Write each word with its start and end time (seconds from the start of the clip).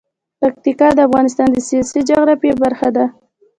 پکتیکا 0.39 0.89
د 0.95 0.99
افغانستان 1.07 1.47
د 1.53 1.57
سیاسي 1.67 1.99
جغرافیه 2.09 2.55
برخه 2.63 2.89
ده. 2.95 3.05